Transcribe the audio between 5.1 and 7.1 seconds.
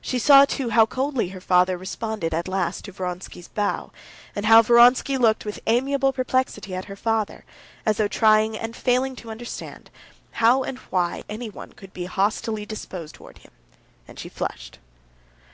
looked with amiable perplexity at her